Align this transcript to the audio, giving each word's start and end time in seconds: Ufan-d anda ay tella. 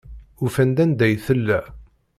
Ufan-d 0.43 0.77
anda 0.83 1.03
ay 1.05 1.15
tella. 1.25 1.59